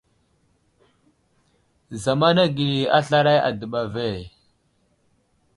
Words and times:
Zamana 2.03 2.43
gəli 2.55 2.79
aslaray 2.97 3.39
a 3.47 3.49
dəɓa 3.59 3.81
ve. 3.93 4.05